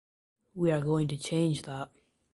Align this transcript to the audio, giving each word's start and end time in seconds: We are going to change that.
We 0.55 0.71
are 0.71 0.81
going 0.81 1.09
to 1.09 1.15
change 1.15 1.61
that. 1.61 1.91